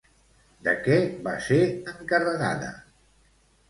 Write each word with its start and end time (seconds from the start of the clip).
De 0.67 0.73
què 0.87 0.97
va 1.29 1.35
ser 1.51 1.61
encarregada? 2.01 2.77